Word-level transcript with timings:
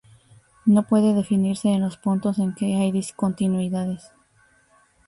No 0.65 0.87
puede 0.87 1.13
definirse 1.13 1.67
en 1.69 1.81
los 1.81 1.95
puntos 1.97 2.39
en 2.39 2.55
que 2.55 2.75
hay 2.75 2.91
discontinuidades. 2.91 4.03